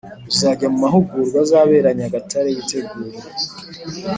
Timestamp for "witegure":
2.55-3.17